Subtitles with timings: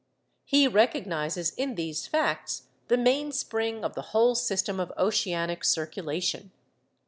[0.45, 6.49] He recognises in these facts the mainspring of the whole system of oceanic circulation.